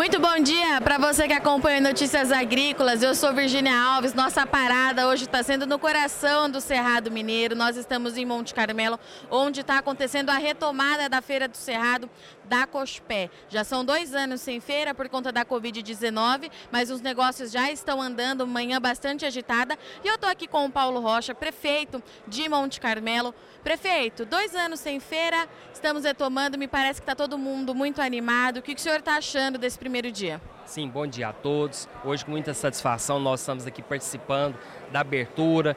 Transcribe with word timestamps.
Muito 0.00 0.18
bom 0.18 0.38
dia 0.38 0.80
para 0.80 0.96
você 0.96 1.28
que 1.28 1.34
acompanha 1.34 1.78
Notícias 1.78 2.32
Agrícolas. 2.32 3.02
Eu 3.02 3.14
sou 3.14 3.34
Virginia 3.34 3.78
Alves. 3.78 4.14
Nossa 4.14 4.46
parada 4.46 5.06
hoje 5.06 5.24
está 5.24 5.42
sendo 5.42 5.66
no 5.66 5.78
coração 5.78 6.48
do 6.48 6.58
Cerrado 6.58 7.10
Mineiro. 7.10 7.54
Nós 7.54 7.76
estamos 7.76 8.16
em 8.16 8.24
Monte 8.24 8.54
Carmelo, 8.54 8.98
onde 9.30 9.60
está 9.60 9.76
acontecendo 9.76 10.30
a 10.30 10.38
retomada 10.38 11.06
da 11.06 11.20
Feira 11.20 11.46
do 11.46 11.54
Cerrado 11.58 12.08
da 12.50 12.66
Cospé. 12.66 13.30
Já 13.48 13.62
são 13.62 13.84
dois 13.84 14.12
anos 14.12 14.40
sem 14.40 14.58
feira 14.58 14.92
por 14.92 15.08
conta 15.08 15.30
da 15.30 15.44
Covid-19, 15.44 16.50
mas 16.72 16.90
os 16.90 17.00
negócios 17.00 17.52
já 17.52 17.70
estão 17.70 18.02
andando, 18.02 18.44
manhã 18.44 18.80
bastante 18.80 19.24
agitada. 19.24 19.78
E 20.02 20.08
eu 20.08 20.16
estou 20.16 20.28
aqui 20.28 20.48
com 20.48 20.66
o 20.66 20.70
Paulo 20.70 20.98
Rocha, 20.98 21.32
prefeito 21.32 22.02
de 22.26 22.48
Monte 22.48 22.80
Carmelo. 22.80 23.32
Prefeito, 23.62 24.24
dois 24.24 24.52
anos 24.56 24.80
sem 24.80 24.98
feira, 24.98 25.48
estamos 25.72 26.02
retomando, 26.02 26.58
me 26.58 26.66
parece 26.66 27.00
que 27.00 27.04
está 27.04 27.14
todo 27.14 27.38
mundo 27.38 27.72
muito 27.72 28.02
animado. 28.02 28.56
O 28.56 28.62
que, 28.62 28.74
que 28.74 28.80
o 28.80 28.82
senhor 28.82 28.98
está 28.98 29.16
achando 29.16 29.56
desse 29.56 29.78
primeiro 29.78 30.10
dia? 30.10 30.40
Sim, 30.66 30.88
bom 30.88 31.06
dia 31.06 31.28
a 31.28 31.32
todos. 31.32 31.88
Hoje, 32.04 32.24
com 32.24 32.32
muita 32.32 32.52
satisfação, 32.52 33.20
nós 33.20 33.40
estamos 33.40 33.64
aqui 33.64 33.82
participando 33.82 34.56
da 34.90 35.00
abertura 35.00 35.76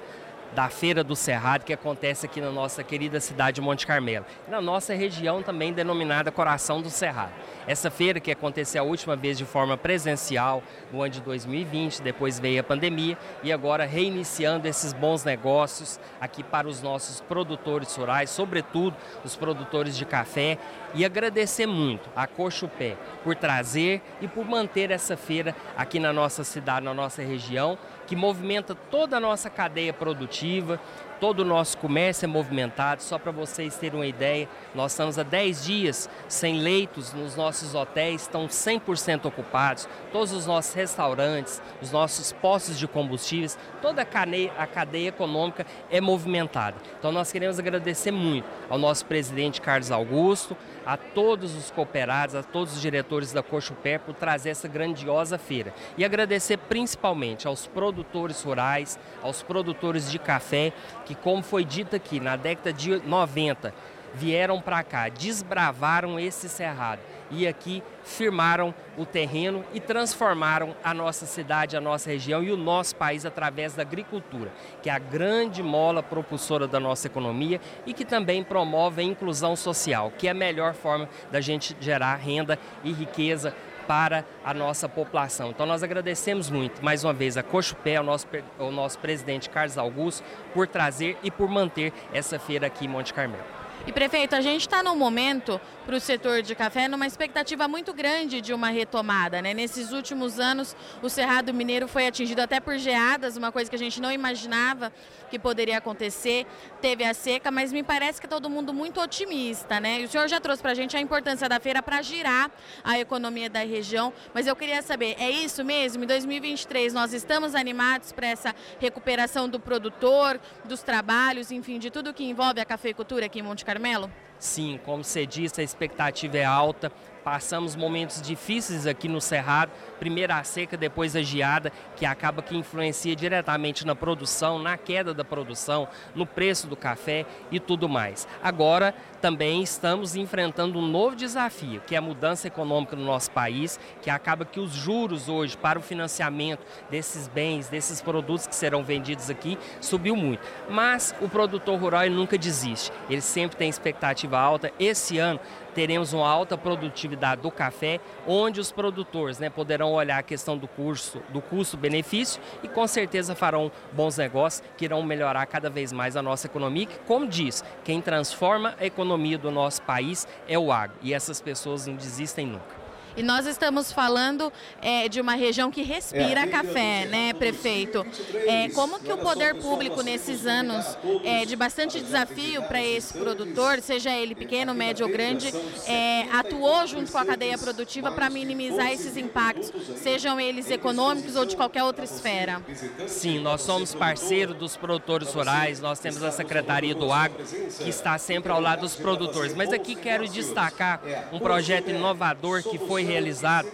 da 0.54 0.70
Feira 0.70 1.04
do 1.04 1.16
Cerrado, 1.16 1.64
que 1.64 1.74
acontece 1.74 2.26
aqui 2.26 2.40
na 2.40 2.52
nossa 2.52 2.84
querida 2.84 3.20
cidade 3.20 3.56
de 3.56 3.62
Monte 3.62 3.88
Carmelo. 3.88 4.26
Na 4.48 4.62
nossa 4.62 4.94
região 4.94 5.42
também 5.42 5.74
denominada 5.74 6.32
Coração 6.32 6.82
do 6.82 6.90
Cerrado. 6.90 7.32
Essa 7.66 7.90
feira 7.90 8.20
que 8.20 8.32
aconteceu 8.32 8.84
a 8.84 8.86
última 8.86 9.16
vez 9.16 9.38
de 9.38 9.46
forma 9.46 9.78
presencial 9.78 10.62
no 10.92 11.02
ano 11.02 11.10
de 11.10 11.22
2020, 11.22 12.02
depois 12.02 12.40
veio 12.40 12.60
a 12.60 12.64
pandemia 12.64 13.18
e 13.42 13.52
agora 13.52 13.86
reiniciando 13.86 14.68
esses 14.68 14.94
bons 14.94 15.24
negócios 15.24 16.00
aqui 16.20 16.44
para 16.44 16.68
os 16.68 16.82
nossos 16.82 17.22
produtores 17.22 17.96
rurais, 17.96 18.30
sobretudo 18.30 18.96
os 19.24 19.36
produtores 19.36 19.98
de 19.98 20.06
café 20.06 20.58
e 20.94 21.04
agradecer 21.04 21.66
muito 21.66 22.10
a 22.16 22.28
Cochupé 22.28 22.96
por 23.24 23.36
trazer 23.36 24.02
e 24.22 24.28
por 24.28 24.46
manter 24.46 24.92
essa 24.92 25.18
feira 25.18 25.56
aqui 25.76 26.00
na 26.00 26.14
nossa 26.14 26.44
cidade, 26.44 26.86
na 26.86 26.94
nossa 26.94 27.22
região, 27.22 27.78
que 28.06 28.16
movimenta 28.16 28.76
toda 28.76 29.18
a 29.18 29.20
nossa 29.20 29.50
cadeia 29.50 29.94
produtiva, 29.94 30.80
todo 31.24 31.40
o 31.40 31.46
nosso 31.46 31.78
comércio 31.78 32.26
é 32.26 32.28
movimentado. 32.28 33.02
Só 33.02 33.18
para 33.18 33.32
vocês 33.32 33.78
terem 33.78 33.98
uma 33.98 34.06
ideia, 34.06 34.50
nós 34.76 34.92
estamos 34.92 35.18
há 35.18 35.24
10 35.24 35.64
dias 35.64 36.10
sem 36.28 36.60
leitos 36.60 37.14
nos 37.14 37.38
nossos 37.38 37.74
hotéis, 37.74 38.24
estão 38.24 38.46
100% 38.46 39.28
ocupados. 39.28 39.88
Todos 40.12 40.34
os 40.34 40.46
nossos 40.46 40.74
restaurantes, 40.74 41.62
os 41.82 41.94
nossos 41.94 42.34
postos 42.34 42.78
de 42.78 42.90
combustíveis, 42.90 43.58
toda 43.82 44.02
a 44.02 44.06
cadeia, 44.06 44.52
a 44.58 44.68
cadeia 44.68 45.08
econômica 45.08 45.66
é 45.90 46.02
movimentada. 46.02 46.76
Então 47.00 47.10
nós 47.10 47.32
queremos 47.32 47.58
agradecer 47.58 48.12
muito 48.12 48.46
ao 48.70 48.78
nosso 48.78 49.06
presidente 49.06 49.62
Carlos 49.62 49.92
Augusto, 49.92 50.58
a 50.86 50.98
todos 50.98 51.56
os 51.56 51.72
cooperados, 51.72 52.36
a 52.36 52.44
todos 52.44 52.74
os 52.76 52.82
diretores 52.82 53.32
da 53.32 53.42
Cochupé 53.42 53.98
por 53.98 54.14
trazer 54.14 54.50
essa 54.50 54.68
grandiosa 54.68 55.38
feira. 55.38 55.74
E 55.98 56.04
agradecer 56.04 56.58
principalmente 56.58 57.48
aos 57.48 57.66
produtores 57.66 58.42
rurais, 58.44 59.00
aos 59.22 59.42
produtores 59.42 60.12
de 60.12 60.20
café, 60.20 60.74
que 61.06 61.13
como 61.16 61.44
foi 61.44 61.64
dito 61.64 61.96
aqui, 61.96 62.20
na 62.20 62.36
década 62.36 62.72
de 62.72 62.96
90, 63.06 63.74
vieram 64.14 64.62
para 64.62 64.84
cá, 64.84 65.10
desbravaram 65.10 66.20
esse 66.20 66.48
cerrado. 66.48 67.02
E 67.32 67.48
aqui 67.48 67.82
firmaram 68.04 68.74
o 68.96 69.06
terreno 69.06 69.66
e 69.74 69.80
transformaram 69.80 70.76
a 70.84 70.94
nossa 70.94 71.26
cidade, 71.26 71.76
a 71.76 71.82
nossa 71.82 72.10
região 72.10 72.44
e 72.44 72.52
o 72.52 72.58
nosso 72.58 72.96
país 72.96 73.26
através 73.26 73.74
da 73.74 73.82
agricultura, 73.82 74.52
que 74.84 74.90
é 74.90 74.94
a 74.94 75.00
grande 75.00 75.64
mola 75.64 76.04
propulsora 76.04 76.68
da 76.68 76.80
nossa 76.80 77.08
economia 77.08 77.60
e 77.88 77.94
que 77.94 78.06
também 78.06 78.44
promove 78.44 79.02
a 79.02 79.04
inclusão 79.04 79.56
social, 79.56 80.12
que 80.16 80.28
é 80.28 80.32
a 80.32 80.36
melhor 80.36 80.76
forma 80.76 81.10
da 81.32 81.42
gente 81.42 81.76
gerar 81.80 82.16
renda 82.18 82.60
e 82.84 82.92
riqueza 82.94 83.56
para 83.88 84.26
a 84.44 84.54
nossa 84.54 84.88
população. 84.90 85.50
Então 85.50 85.66
nós 85.66 85.84
agradecemos 85.84 86.50
muito, 86.50 86.84
mais 86.84 87.04
uma 87.04 87.14
vez, 87.14 87.38
a 87.38 87.44
Cochupé, 87.44 87.98
ao 87.98 88.04
nosso, 88.04 88.28
ao 88.60 88.72
nosso 88.72 89.00
presidente 89.00 89.50
Carlos 89.50 89.78
Augusto, 89.78 90.24
por 90.54 90.68
trazer 90.68 91.18
e 91.24 91.32
por 91.32 91.50
manter 91.50 91.94
essa 92.14 92.40
feira 92.40 92.68
aqui 92.68 92.86
em 92.86 92.90
Monte 92.90 93.14
Carmelo. 93.14 93.63
E 93.86 93.92
prefeito, 93.92 94.34
a 94.34 94.40
gente 94.40 94.62
está 94.62 94.82
num 94.82 94.96
momento 94.96 95.60
para 95.86 95.98
o 95.98 96.00
setor 96.00 96.42
de 96.42 96.56
café 96.56 96.88
numa 96.88 97.06
expectativa 97.06 97.68
muito 97.68 97.94
grande 97.94 98.40
de 98.40 98.54
uma 98.54 98.70
retomada. 98.70 99.42
Né? 99.42 99.54
Nesses 99.54 99.92
últimos 99.92 100.40
anos, 100.40 100.74
o 101.02 101.10
Cerrado 101.10 101.54
Mineiro 101.54 101.86
foi 101.90 102.08
atingido 102.08 102.42
até 102.42 102.62
por 102.62 102.78
geadas, 102.78 103.36
uma 103.36 103.52
coisa 103.52 103.70
que 103.70 103.76
a 103.76 103.80
gente 103.80 104.00
não 104.00 104.10
imaginava 104.10 104.94
que 105.30 105.38
poderia 105.38 105.78
acontecer. 105.80 106.46
Teve 106.82 107.04
a 107.04 107.14
seca, 107.14 107.52
mas 107.52 107.74
me 107.74 107.84
parece 107.84 108.22
que 108.22 108.28
todo 108.28 108.50
mundo 108.50 108.74
muito 108.74 109.02
otimista. 109.02 109.82
Né? 109.82 110.00
E 110.00 110.06
o 110.06 110.08
senhor 110.08 110.30
já 110.30 110.40
trouxe 110.40 110.62
para 110.62 110.72
a 110.72 110.76
gente 110.76 110.96
a 110.96 111.02
importância 111.02 111.50
da 111.50 111.60
feira 111.60 111.82
para 111.82 112.02
girar 112.02 112.50
a 112.86 112.98
economia 112.98 113.50
da 113.50 113.66
região. 113.66 114.14
Mas 114.34 114.48
eu 114.48 114.56
queria 114.56 114.82
saber, 114.82 115.18
é 115.20 115.30
isso 115.30 115.62
mesmo? 115.66 116.06
Em 116.06 116.08
2023 116.08 116.94
nós 116.94 117.12
estamos 117.12 117.54
animados 117.54 118.14
para 118.14 118.28
essa 118.28 118.56
recuperação 118.80 119.50
do 119.50 119.60
produtor, 119.60 120.40
dos 120.64 120.82
trabalhos, 120.82 121.52
enfim, 121.52 121.78
de 121.78 121.92
tudo 121.92 122.14
que 122.14 122.24
envolve 122.24 122.62
a 122.62 122.66
cafeicultura 122.66 123.26
aqui 123.26 123.40
em 123.40 123.42
Monte 123.42 123.66
Carmelo? 123.74 124.12
Sim, 124.40 124.80
como 124.84 125.04
você 125.04 125.26
disse, 125.26 125.62
a 125.62 125.64
expectativa 125.64 126.38
é 126.38 126.46
alta. 126.46 126.92
Passamos 127.24 127.74
momentos 127.74 128.22
difíceis 128.22 128.86
aqui 128.86 129.08
no 129.08 129.22
Cerrado, 129.22 129.72
primeiro 129.98 130.34
a 130.34 130.44
seca, 130.44 130.76
depois 130.76 131.16
a 131.16 131.22
geada, 131.22 131.72
que 131.96 132.06
acaba 132.06 132.42
que 132.42 132.54
influencia 132.54 133.16
diretamente 133.16 133.86
na 133.88 133.96
produção, 133.96 134.60
na 134.60 134.78
queda 134.78 135.14
da 135.14 135.24
produção, 135.24 135.88
no 136.14 136.26
preço 136.26 136.68
do 136.68 136.76
café 136.76 137.26
e 137.50 137.62
tudo 137.62 137.88
mais. 137.88 138.28
Agora 138.44 138.94
também 139.22 139.64
estamos 139.64 140.18
enfrentando 140.18 140.78
um 140.78 140.86
novo 140.86 141.16
desafio, 141.16 141.82
que 141.88 141.96
é 141.96 141.98
a 141.98 142.02
mudança 142.02 142.48
econômica 142.48 142.94
no 142.94 143.06
nosso 143.06 143.32
país, 143.32 143.80
que 144.02 144.10
acaba 144.10 144.44
que 144.44 144.60
os 144.60 144.74
juros 144.74 145.30
hoje 145.30 145.56
para 145.56 145.80
o 145.80 145.82
financiamento 145.82 146.66
desses 146.92 147.30
bens, 147.30 147.70
desses 147.70 148.02
produtos 148.02 148.46
que 148.46 148.56
serão 148.56 148.84
vendidos 148.84 149.30
aqui, 149.30 149.58
subiu 149.80 150.18
muito. 150.18 150.46
Mas 150.70 151.16
o 151.22 151.30
produtor 151.30 151.80
rural 151.80 152.10
nunca 152.10 152.38
desiste, 152.38 152.92
ele 153.10 153.22
sempre 153.22 153.56
tem 153.56 153.70
expectativa 153.70 154.33
alta. 154.40 154.72
Esse 154.80 155.18
ano 155.18 155.40
teremos 155.74 156.14
uma 156.14 156.30
alta 156.30 156.58
produtividade 156.58 157.42
do 157.42 157.52
café, 157.52 158.00
onde 158.28 158.60
os 158.60 158.72
produtores 158.72 159.40
né, 159.40 159.50
poderão 159.50 159.94
olhar 159.94 160.20
a 160.20 160.24
questão 160.24 160.58
do 160.58 160.68
curso, 160.68 161.22
do 161.30 161.42
custo-benefício 161.42 162.42
e 162.62 162.68
com 162.68 162.88
certeza 162.88 163.36
farão 163.36 163.72
bons 163.92 164.18
negócios 164.18 164.64
que 164.78 164.86
irão 164.86 165.02
melhorar 165.02 165.46
cada 165.46 165.70
vez 165.70 165.92
mais 165.92 166.16
a 166.16 166.22
nossa 166.22 166.48
economia. 166.48 166.86
Que, 166.86 167.00
como 167.00 167.28
diz, 167.28 167.64
quem 167.84 168.02
transforma 168.02 168.76
a 168.80 168.86
economia 168.86 169.38
do 169.38 169.52
nosso 169.52 169.82
país 169.82 170.28
é 170.48 170.58
o 170.58 170.72
agro 170.72 170.98
e 171.02 171.14
essas 171.14 171.42
pessoas 171.42 171.88
não 171.88 171.96
desistem 171.96 172.46
nunca. 172.46 172.83
E 173.16 173.22
nós 173.22 173.46
estamos 173.46 173.92
falando 173.92 174.52
é, 174.82 175.08
de 175.08 175.22
uma 175.22 175.36
região 175.36 175.70
que 175.70 175.84
respira 175.84 176.42
é, 176.42 176.48
café, 176.48 177.06
né, 177.06 177.34
prefeito? 177.34 178.06
É, 178.48 178.70
como 178.70 179.00
que 179.00 179.12
o 179.12 179.18
poder 179.18 179.56
público 179.56 180.02
nesses 180.02 180.46
anos 180.46 180.98
é, 181.24 181.46
de 181.46 181.56
bastante 181.56 182.00
desafio 182.00 182.64
para 182.64 182.84
esse 182.84 183.14
produtor, 183.14 183.80
seja 183.82 184.12
ele 184.12 184.34
pequeno, 184.34 184.74
médio 184.74 185.06
ou 185.06 185.12
grande, 185.12 185.54
é, 185.88 186.24
atuou 186.32 186.88
junto 186.88 187.12
com 187.12 187.18
a 187.18 187.26
cadeia 187.26 187.58
produtiva 187.58 188.12
para 188.12 188.30
minimizar 188.30 188.92
esses 188.92 189.16
impactos, 189.16 189.72
sejam 189.98 190.40
eles 190.40 190.72
econômicos 190.72 191.36
ou 191.36 191.46
de 191.46 191.56
qualquer 191.56 191.84
outra 191.84 192.06
esfera? 192.06 192.62
Sim, 193.08 193.40
nós 193.40 193.62
somos 193.62 193.94
parceiro 193.94 194.54
dos 194.54 194.76
produtores 194.76 195.32
rurais, 195.34 195.80
nós 195.80 196.00
temos 196.00 196.24
a 196.24 196.32
Secretaria 196.32 196.96
do 196.96 197.12
Agro, 197.12 197.44
que 197.44 197.90
está 197.90 198.18
sempre 198.18 198.52
ao 198.52 198.60
lado 198.60 198.82
dos 198.82 198.96
produtores. 198.96 199.54
Mas 199.54 199.72
aqui 199.72 199.96
quero 199.96 200.28
destacar 200.28 201.02
um 201.32 201.40
projeto 201.40 201.90
inovador 201.90 202.64
que 202.64 202.78
foi 202.78 203.03
foi 203.04 203.12
realizado 203.12 203.68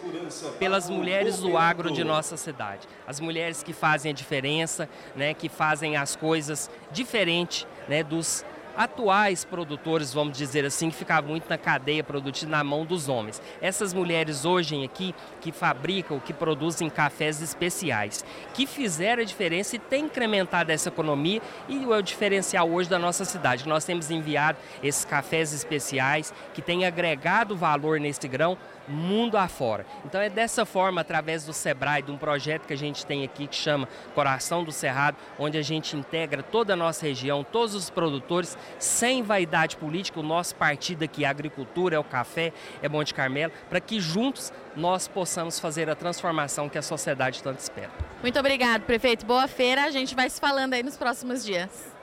pelas 0.57 0.90
mulheres 0.90 1.40
do 1.40 1.57
agro 1.57 1.91
de 1.91 2.03
nossa 2.03 2.35
cidade. 2.35 2.88
As 3.07 3.19
mulheres 3.19 3.63
que 3.63 3.73
fazem 3.73 4.12
a 4.12 4.13
diferença, 4.13 4.90
né, 5.16 5.34
que 5.34 5.47
fazem 5.47 5.95
as 5.95 6.16
coisas 6.16 6.69
diferente 6.91 7.68
né, 7.88 8.03
dos 8.03 8.44
atuais 8.78 9.44
produtores, 9.44 10.13
vamos 10.13 10.38
dizer 10.38 10.63
assim, 10.63 10.89
que 10.89 10.95
ficavam 10.95 11.31
muito 11.31 11.50
na 11.50 11.57
cadeia 11.57 12.01
produtiva 12.01 12.50
na 12.50 12.63
mão 12.63 12.86
dos 12.86 13.09
homens. 13.09 13.42
Essas 13.62 13.94
mulheres 13.94 14.45
hoje 14.45 14.81
aqui 14.86 15.13
que 15.42 15.51
fabricam, 15.51 16.18
que 16.18 16.31
produzem 16.31 16.89
cafés 16.89 17.42
especiais, 17.42 18.24
que 18.54 18.65
fizeram 18.65 19.21
a 19.21 19.25
diferença 19.25 19.75
e 19.75 19.80
têm 19.80 20.06
incrementado 20.06 20.71
essa 20.71 20.88
economia 20.88 21.42
e 21.68 21.86
o 21.86 22.01
diferencial 22.01 22.69
hoje 22.69 22.89
da 22.89 22.98
nossa 22.98 23.25
cidade. 23.25 23.68
Nós 23.68 23.83
temos 23.83 24.09
enviado 24.09 24.57
esses 24.81 25.04
cafés 25.04 25.51
especiais 25.51 26.33
que 26.54 26.62
têm 26.62 26.86
agregado 26.86 27.57
valor 27.57 28.00
nesse 28.00 28.30
grão 28.30 28.57
mundo 28.89 29.38
afora. 29.38 29.86
Então 30.06 30.19
é 30.19 30.30
dessa 30.30 30.65
forma, 30.65 31.01
através 31.01 31.45
do 31.45 31.53
Sebrae, 31.53 32.01
de 32.01 32.12
um 32.12 32.18
projeto 32.18 32.65
que 32.65 32.74
a 32.74 32.77
gente 32.77 33.06
tem 33.06 33.24
aqui 33.24 33.47
que 33.47 33.56
chama 33.56 33.88
Coração 34.13 34.63
do 34.63 34.71
Cerrado, 34.71 35.18
onde 35.38 35.57
a 35.57 35.62
gente 35.62 35.95
integra 35.95 36.41
toda 36.41 36.74
a 36.74 36.75
nossa 36.75 37.06
região, 37.06 37.44
todos 37.44 37.75
os 37.75 37.89
produtores, 37.89 38.57
sem 38.77 39.24
vaidade 39.24 39.77
política, 39.77 40.19
o 40.19 40.24
nosso 40.24 40.56
partido 40.56 41.03
aqui, 41.03 41.24
a 41.24 41.30
agricultura, 41.30 41.95
é 41.95 42.00
o 42.00 42.03
café, 42.03 42.51
é 42.81 42.89
Monte 42.89 43.13
Carmelo, 43.13 43.53
para 43.69 43.80
que 43.80 44.00
juntos 44.00 44.51
nós 44.75 45.07
possamos 45.07 45.59
fazer 45.59 45.89
a 45.89 45.95
transformação 45.95 46.69
que 46.69 46.77
a 46.77 46.81
sociedade 46.81 47.44
tanto 47.44 47.59
espera. 47.59 47.92
Muito 48.21 48.39
obrigado, 48.39 48.83
prefeito. 48.83 49.25
Boa 49.25 49.47
feira. 49.47 49.83
A 49.83 49.92
gente 49.92 50.15
vai 50.15 50.30
se 50.30 50.39
falando 50.39 50.74
aí 50.74 50.83
nos 50.83 50.97
próximos 50.97 51.44
dias. 51.44 51.99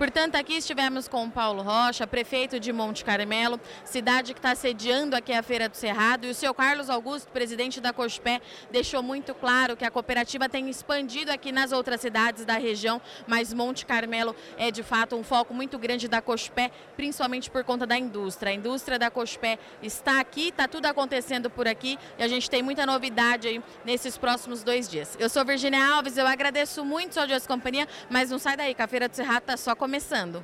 Portanto, 0.00 0.36
aqui 0.36 0.54
estivemos 0.54 1.06
com 1.06 1.26
o 1.26 1.30
Paulo 1.30 1.60
Rocha, 1.62 2.06
prefeito 2.06 2.58
de 2.58 2.72
Monte 2.72 3.04
Carmelo, 3.04 3.60
cidade 3.84 4.32
que 4.32 4.38
está 4.38 4.54
sediando 4.54 5.14
aqui 5.14 5.30
a 5.30 5.42
Feira 5.42 5.68
do 5.68 5.76
Cerrado, 5.76 6.26
e 6.26 6.30
o 6.30 6.34
seu 6.34 6.54
Carlos 6.54 6.88
Augusto, 6.88 7.30
presidente 7.30 7.82
da 7.82 7.92
Cospé, 7.92 8.40
deixou 8.70 9.02
muito 9.02 9.34
claro 9.34 9.76
que 9.76 9.84
a 9.84 9.90
cooperativa 9.90 10.48
tem 10.48 10.70
expandido 10.70 11.30
aqui 11.30 11.52
nas 11.52 11.70
outras 11.70 12.00
cidades 12.00 12.46
da 12.46 12.54
região, 12.54 12.98
mas 13.26 13.52
Monte 13.52 13.84
Carmelo 13.84 14.34
é 14.56 14.70
de 14.70 14.82
fato 14.82 15.16
um 15.16 15.22
foco 15.22 15.52
muito 15.52 15.78
grande 15.78 16.08
da 16.08 16.22
Cospé, 16.22 16.70
principalmente 16.96 17.50
por 17.50 17.62
conta 17.62 17.86
da 17.86 17.98
indústria. 17.98 18.52
A 18.52 18.54
indústria 18.54 18.98
da 18.98 19.10
Cospé 19.10 19.58
está 19.82 20.18
aqui, 20.18 20.48
está 20.48 20.66
tudo 20.66 20.86
acontecendo 20.86 21.50
por 21.50 21.68
aqui 21.68 21.98
e 22.18 22.22
a 22.22 22.28
gente 22.28 22.48
tem 22.48 22.62
muita 22.62 22.86
novidade 22.86 23.48
aí 23.48 23.62
nesses 23.84 24.16
próximos 24.16 24.62
dois 24.62 24.88
dias. 24.88 25.14
Eu 25.20 25.28
sou 25.28 25.44
Virginia 25.44 25.86
Alves, 25.92 26.16
eu 26.16 26.26
agradeço 26.26 26.86
muito 26.86 27.12
sua 27.12 27.24
audiência 27.24 27.46
companhia, 27.46 27.86
mas 28.08 28.30
não 28.30 28.38
sai 28.38 28.56
daí, 28.56 28.74
que 28.74 28.80
a 28.80 28.88
Feira 28.88 29.06
do 29.06 29.14
Cerrado 29.14 29.42
está 29.42 29.58
só 29.58 29.76
começando. 29.90 30.40